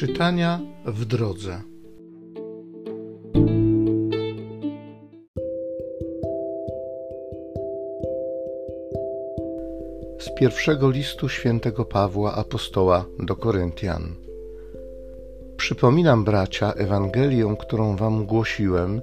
Czytania 0.00 0.60
w 0.84 1.04
drodze. 1.04 1.60
Z 10.18 10.34
pierwszego 10.38 10.90
listu 10.90 11.28
świętego 11.28 11.84
Pawła 11.84 12.34
apostoła 12.34 13.04
do 13.18 13.36
Koryntian. 13.36 14.14
Przypominam, 15.56 16.24
bracia, 16.24 16.72
Ewangelię, 16.72 17.56
którą 17.60 17.96
wam 17.96 18.26
głosiłem, 18.26 19.02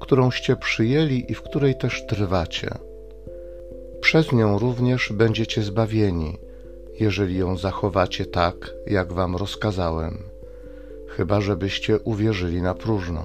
którąście 0.00 0.56
przyjęli 0.56 1.24
i 1.28 1.34
w 1.34 1.42
której 1.42 1.78
też 1.78 2.06
trwacie. 2.06 2.70
Przez 4.00 4.32
nią 4.32 4.58
również 4.58 5.12
będziecie 5.12 5.62
zbawieni, 5.62 6.38
jeżeli 7.00 7.38
ją 7.38 7.56
zachowacie 7.56 8.26
tak, 8.26 8.74
jak 8.86 9.12
wam 9.12 9.36
rozkazałem, 9.36 10.37
chyba 11.08 11.40
żebyście 11.40 11.98
uwierzyli 11.98 12.62
na 12.62 12.74
próżno. 12.74 13.22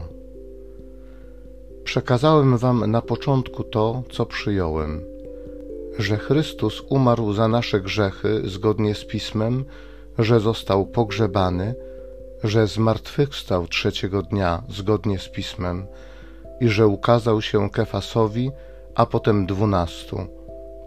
Przekazałem 1.83 2.57
wam 2.57 2.91
na 2.91 3.01
początku 3.01 3.63
to, 3.63 4.03
co 4.11 4.25
przyjąłem, 4.25 5.01
że 5.99 6.17
Chrystus 6.17 6.81
umarł 6.89 7.33
za 7.33 7.47
nasze 7.47 7.81
grzechy 7.81 8.41
zgodnie 8.45 8.95
z 8.95 9.05
Pismem, 9.05 9.65
że 10.17 10.39
został 10.39 10.85
pogrzebany, 10.85 11.75
że 12.43 12.67
zmartwychwstał 12.67 13.67
trzeciego 13.67 14.21
dnia 14.21 14.63
zgodnie 14.69 15.19
z 15.19 15.29
Pismem 15.29 15.85
i 16.59 16.67
że 16.67 16.87
ukazał 16.87 17.41
się 17.41 17.69
Kefasowi, 17.69 18.51
a 18.95 19.05
potem 19.05 19.45
dwunastu. 19.45 20.17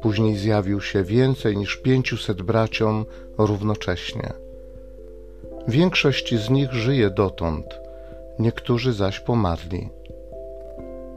Później 0.03 0.37
zjawił 0.37 0.81
się 0.81 1.05
więcej 1.05 1.57
niż 1.57 1.77
pięciuset 1.77 2.43
braciom 2.43 3.05
równocześnie. 3.39 4.46
Większość 5.69 6.35
z 6.35 6.51
nich 6.51 6.73
żyje 6.73 7.11
dotąd, 7.11 7.81
niektórzy 8.39 8.93
zaś 8.93 9.21
pomarli. 9.21 9.89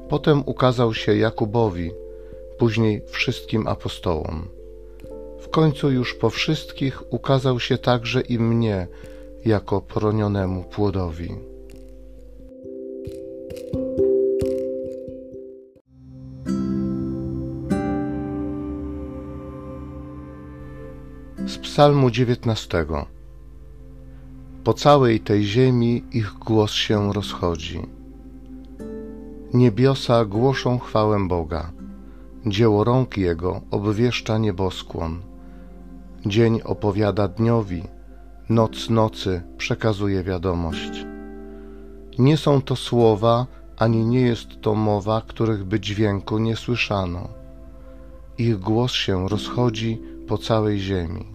Potem 0.09 0.43
ukazał 0.45 0.93
się 0.93 1.15
Jakubowi, 1.15 1.91
później 2.57 3.01
wszystkim 3.07 3.67
apostołom. 3.67 4.47
W 5.39 5.49
końcu 5.49 5.91
już 5.91 6.15
po 6.15 6.29
wszystkich 6.29 7.13
ukazał 7.13 7.59
się 7.59 7.77
także 7.77 8.21
i 8.21 8.39
mnie, 8.39 8.87
jako 9.45 9.81
poronionemu 9.81 10.63
płodowi. 10.63 11.35
Z 21.47 21.57
Psalmu 21.57 22.11
dziewiętnastego. 22.11 23.18
Po 24.69 24.73
całej 24.73 25.19
tej 25.19 25.43
ziemi 25.43 26.03
ich 26.11 26.33
głos 26.33 26.71
się 26.71 27.13
rozchodzi. 27.13 27.81
Niebiosa 29.53 30.25
głoszą 30.25 30.79
chwałę 30.79 31.27
Boga, 31.27 31.71
dzieło 32.45 32.83
rąk 32.83 33.17
Jego 33.17 33.61
obwieszcza 33.71 34.37
nieboskłon. 34.37 35.21
Dzień 36.25 36.61
opowiada 36.63 37.27
dniowi, 37.27 37.83
noc 38.49 38.89
nocy 38.89 39.41
przekazuje 39.57 40.23
wiadomość. 40.23 41.05
Nie 42.19 42.37
są 42.37 42.61
to 42.61 42.75
słowa, 42.75 43.47
ani 43.77 44.05
nie 44.05 44.21
jest 44.21 44.61
to 44.61 44.75
mowa, 44.75 45.21
których 45.27 45.63
by 45.65 45.79
dźwięku 45.79 46.37
nie 46.37 46.55
słyszano. 46.55 47.29
Ich 48.37 48.59
głos 48.59 48.91
się 48.91 49.29
rozchodzi 49.29 50.01
po 50.27 50.37
całej 50.37 50.79
ziemi, 50.79 51.25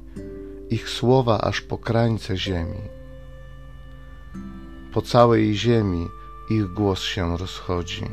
ich 0.70 0.88
słowa 0.88 1.40
aż 1.40 1.60
po 1.60 1.78
krańce 1.78 2.36
ziemi. 2.36 3.03
Po 4.94 5.02
całej 5.02 5.54
ziemi 5.54 6.08
ich 6.50 6.66
głos 6.66 7.00
się 7.00 7.36
rozchodzi. 7.36 8.04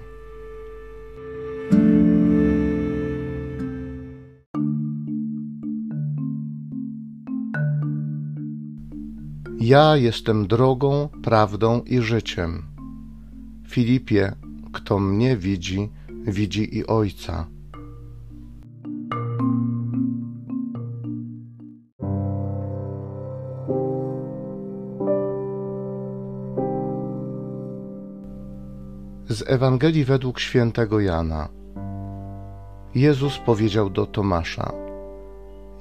Ja 9.59 9.97
jestem 9.97 10.47
drogą, 10.47 11.09
prawdą 11.23 11.81
i 11.81 12.01
życiem. 12.01 12.63
Filipie, 13.67 14.35
kto 14.73 14.99
mnie 14.99 15.37
widzi, 15.37 15.89
widzi 16.27 16.77
i 16.77 16.87
Ojca. 16.87 17.47
Z 29.31 29.43
Ewangelii 29.47 30.05
według 30.05 30.39
świętego 30.39 30.99
Jana. 30.99 31.49
Jezus 32.95 33.37
powiedział 33.37 33.89
do 33.89 34.05
Tomasza: 34.05 34.71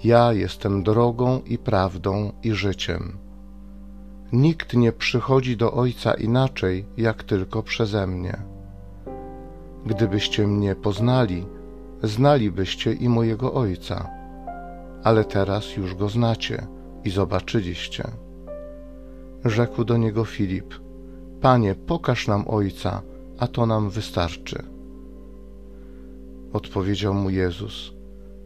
Ja 0.04 0.32
jestem 0.32 0.82
drogą 0.82 1.40
i 1.46 1.58
prawdą 1.58 2.32
i 2.42 2.52
życiem. 2.52 3.18
Nikt 4.32 4.74
nie 4.74 4.92
przychodzi 4.92 5.56
do 5.56 5.72
Ojca 5.72 6.14
inaczej, 6.14 6.86
jak 6.96 7.22
tylko 7.24 7.62
przeze 7.62 8.06
mnie. 8.06 8.42
Gdybyście 9.86 10.46
mnie 10.46 10.74
poznali, 10.74 11.46
znalibyście 12.02 12.92
i 12.92 13.08
mojego 13.08 13.54
Ojca, 13.54 14.10
ale 15.04 15.24
teraz 15.24 15.76
już 15.76 15.94
go 15.94 16.08
znacie 16.08 16.66
i 17.04 17.10
zobaczyliście. 17.10 18.04
Rzekł 19.44 19.84
do 19.84 19.96
niego 19.96 20.24
Filip: 20.24 20.74
Panie, 21.40 21.74
pokaż 21.74 22.28
nam 22.28 22.44
Ojca, 22.48 23.02
a 23.40 23.46
to 23.46 23.66
nam 23.66 23.90
wystarczy. 23.90 24.62
Odpowiedział 26.52 27.14
mu 27.14 27.30
Jezus: 27.30 27.92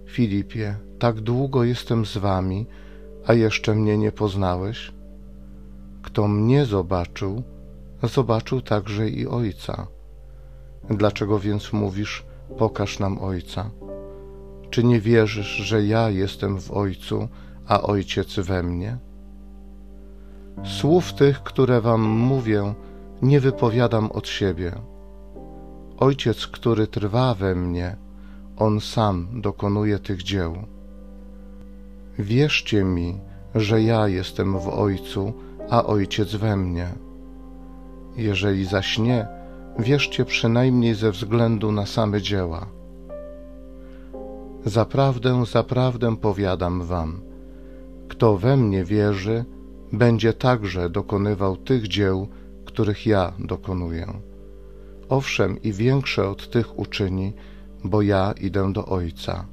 Filipie, 0.06 0.76
tak 0.98 1.20
długo 1.20 1.64
jestem 1.64 2.06
z 2.06 2.16
wami, 2.16 2.66
a 3.26 3.34
jeszcze 3.34 3.74
mnie 3.74 3.98
nie 3.98 4.12
poznałeś? 4.12 4.92
Kto 6.02 6.28
mnie 6.28 6.66
zobaczył, 6.66 7.42
zobaczył 8.02 8.60
także 8.60 9.08
i 9.08 9.26
Ojca. 9.26 9.86
Dlaczego 10.90 11.38
więc 11.38 11.72
mówisz, 11.72 12.24
pokaż 12.58 12.98
nam 12.98 13.18
Ojca? 13.18 13.70
Czy 14.70 14.84
nie 14.84 15.00
wierzysz, 15.00 15.46
że 15.46 15.84
ja 15.84 16.10
jestem 16.10 16.60
w 16.60 16.70
Ojcu, 16.70 17.28
a 17.66 17.82
Ojciec 17.82 18.34
we 18.34 18.62
mnie? 18.62 18.98
Słów 20.64 21.12
tych, 21.12 21.42
które 21.42 21.80
wam 21.80 22.00
mówię, 22.00 22.74
nie 23.24 23.40
wypowiadam 23.40 24.12
od 24.12 24.28
siebie. 24.28 24.72
Ojciec, 25.98 26.46
który 26.46 26.86
trwa 26.86 27.34
we 27.34 27.54
mnie, 27.54 27.96
On 28.56 28.80
sam 28.80 29.40
dokonuje 29.40 29.98
tych 29.98 30.22
dzieł. 30.22 30.54
Wierzcie 32.18 32.84
mi, 32.84 33.20
że 33.54 33.82
ja 33.82 34.08
jestem 34.08 34.58
w 34.58 34.68
Ojcu, 34.68 35.32
a 35.70 35.84
Ojciec 35.84 36.34
we 36.34 36.56
mnie. 36.56 36.88
Jeżeli 38.16 38.64
zaś 38.64 38.98
nie, 38.98 39.26
wierzcie 39.78 40.24
przynajmniej 40.24 40.94
ze 40.94 41.10
względu 41.10 41.72
na 41.72 41.86
same 41.86 42.22
dzieła. 42.22 42.66
Zaprawdę, 44.64 45.46
zaprawdę 45.46 46.16
powiadam 46.16 46.82
wam, 46.82 47.20
kto 48.08 48.36
we 48.36 48.56
mnie 48.56 48.84
wierzy, 48.84 49.44
będzie 49.92 50.32
także 50.32 50.90
dokonywał 50.90 51.56
tych 51.56 51.88
dzieł, 51.88 52.28
których 52.74 53.06
ja 53.06 53.32
dokonuję. 53.38 54.06
Owszem, 55.08 55.62
i 55.62 55.72
większe 55.72 56.28
od 56.28 56.50
tych 56.50 56.78
uczyni, 56.78 57.32
bo 57.84 58.02
ja 58.02 58.34
idę 58.40 58.72
do 58.72 58.86
Ojca. 58.86 59.46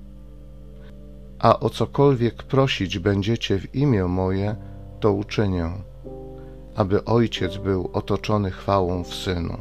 A 1.40 1.60
o 1.60 1.70
cokolwiek 1.70 2.44
prosić 2.44 3.00
będziecie 3.00 3.60
w 3.60 3.76
imię 3.76 4.06
moje, 4.06 4.56
to 5.00 5.14
uczynię, 5.14 5.72
aby 6.76 7.06
Ojciec 7.06 7.58
był 7.58 7.90
otoczony 7.94 8.52
chwałą 8.52 9.04
w 9.04 9.16
Synu. 9.16 9.58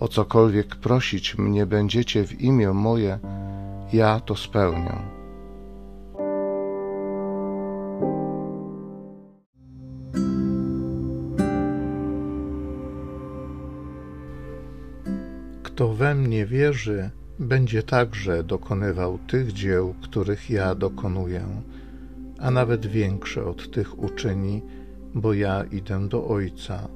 O 0.00 0.08
cokolwiek 0.08 0.76
prosić 0.76 1.38
mnie 1.38 1.66
będziecie 1.66 2.26
w 2.26 2.40
imię 2.40 2.72
moje, 2.72 3.18
ja 3.92 4.20
to 4.20 4.36
spełnię. 4.36 5.11
Kto 15.74 15.88
we 15.88 16.14
mnie 16.14 16.46
wierzy, 16.46 17.10
będzie 17.38 17.82
także 17.82 18.44
dokonywał 18.44 19.18
tych 19.18 19.52
dzieł, 19.52 19.94
których 20.02 20.50
ja 20.50 20.74
dokonuję, 20.74 21.46
a 22.38 22.50
nawet 22.50 22.86
większe 22.86 23.44
od 23.44 23.70
tych 23.70 23.98
uczyni, 23.98 24.62
bo 25.14 25.34
ja 25.34 25.64
idę 25.64 26.08
do 26.08 26.26
Ojca. 26.26 26.88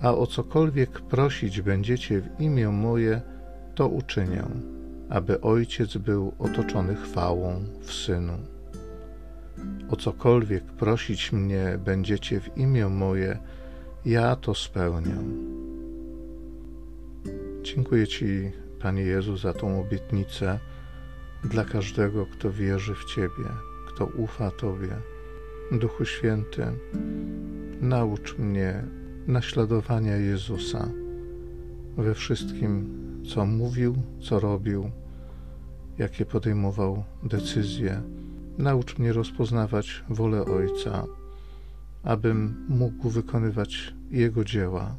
A 0.00 0.14
o 0.14 0.26
cokolwiek 0.26 1.00
prosić 1.00 1.60
będziecie 1.60 2.20
w 2.20 2.40
imię 2.40 2.68
moje, 2.68 3.20
to 3.74 3.88
uczynię, 3.88 4.44
aby 5.08 5.40
Ojciec 5.40 5.96
był 5.96 6.32
otoczony 6.38 6.94
chwałą 6.94 7.64
w 7.80 7.92
Synu. 7.92 8.38
o 9.90 9.96
cokolwiek 9.96 10.64
prosić 10.64 11.32
mnie 11.32 11.78
będziecie 11.84 12.40
w 12.40 12.58
imię 12.58 12.88
moje, 12.88 13.38
ja 14.04 14.36
to 14.36 14.54
spełnię. 14.54 15.14
Dziękuję 17.74 18.06
Ci, 18.06 18.50
Panie 18.80 19.02
Jezu, 19.02 19.36
za 19.36 19.52
tą 19.54 19.80
obietnicę 19.80 20.58
dla 21.44 21.64
każdego, 21.64 22.26
kto 22.26 22.52
wierzy 22.52 22.94
w 22.94 23.04
Ciebie, 23.04 23.48
kto 23.88 24.06
ufa 24.06 24.50
Tobie. 24.50 24.88
Duchu 25.72 26.04
Święty, 26.04 26.66
naucz 27.80 28.38
mnie 28.38 28.84
naśladowania 29.26 30.16
Jezusa 30.16 30.88
we 31.96 32.14
wszystkim, 32.14 32.88
co 33.34 33.46
mówił, 33.46 33.96
co 34.20 34.40
robił, 34.40 34.90
jakie 35.98 36.24
podejmował 36.24 37.04
decyzje. 37.22 38.02
Naucz 38.58 38.98
mnie 38.98 39.12
rozpoznawać 39.12 40.04
wolę 40.08 40.44
Ojca, 40.44 41.04
abym 42.02 42.66
mógł 42.68 43.08
wykonywać 43.08 43.94
Jego 44.10 44.44
dzieła. 44.44 44.96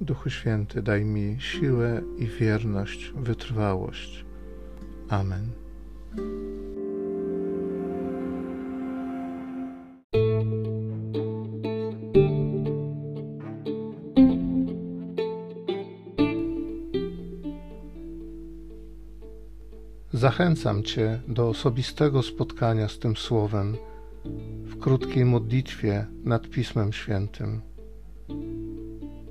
Duchu 0.00 0.30
Święty, 0.30 0.82
daj 0.82 1.04
mi 1.04 1.36
siłę 1.40 2.02
i 2.18 2.26
wierność, 2.26 3.12
wytrwałość. 3.16 4.24
Amen. 5.08 5.50
Zachęcam 20.12 20.82
Cię 20.82 21.20
do 21.28 21.48
osobistego 21.48 22.22
spotkania 22.22 22.88
z 22.88 22.98
tym 22.98 23.16
Słowem 23.16 23.76
w 24.64 24.78
krótkiej 24.78 25.24
modlitwie 25.24 26.06
nad 26.24 26.48
Pismem 26.48 26.92
Świętym. 26.92 27.69